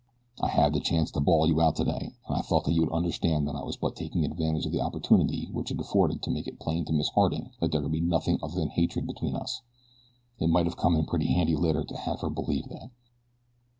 I 0.41 0.47
had 0.47 0.73
the 0.73 0.79
chance 0.79 1.11
to 1.11 1.19
bawl 1.19 1.45
you 1.45 1.61
out 1.61 1.75
today, 1.75 2.15
and 2.27 2.35
I 2.35 2.41
thought 2.41 2.63
that 2.63 2.71
you 2.73 2.81
would 2.81 2.91
understand 2.91 3.47
that 3.47 3.55
I 3.55 3.61
was 3.61 3.77
but 3.77 3.95
taking 3.95 4.25
advantage 4.25 4.65
of 4.65 4.71
the 4.71 4.81
opportunity 4.81 5.49
which 5.51 5.69
it 5.69 5.79
afforded 5.79 6.23
to 6.23 6.31
make 6.31 6.47
it 6.47 6.57
plain 6.59 6.85
to 6.85 6.91
Miss 6.91 7.09
Harding 7.09 7.51
that 7.59 7.71
there 7.71 7.83
could 7.83 7.91
be 7.91 8.01
nothing 8.01 8.39
other 8.41 8.59
than 8.61 8.69
hatred 8.69 9.05
between 9.05 9.35
us 9.35 9.61
it 10.39 10.47
might 10.47 10.65
have 10.65 10.75
come 10.75 10.95
in 10.95 11.05
pretty 11.05 11.27
handy 11.31 11.55
later 11.55 11.83
to 11.83 11.95
have 11.97 12.21
her 12.21 12.31
believe 12.31 12.67
that. 12.69 12.89